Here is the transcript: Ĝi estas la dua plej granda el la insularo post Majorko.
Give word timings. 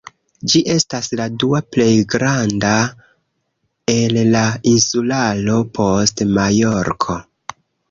Ĝi 0.51 0.59
estas 0.75 1.09
la 1.19 1.27
dua 1.43 1.59
plej 1.75 1.89
granda 2.13 2.71
el 3.95 4.19
la 4.37 4.43
insularo 4.73 5.61
post 5.79 6.27
Majorko. 6.35 7.23